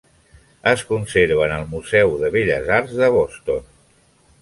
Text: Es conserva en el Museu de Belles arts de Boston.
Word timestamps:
Es 0.71 0.81
conserva 0.91 1.45
en 1.49 1.53
el 1.59 1.69
Museu 1.75 2.17
de 2.25 2.33
Belles 2.39 2.75
arts 2.81 2.99
de 3.03 3.15
Boston. 3.21 3.73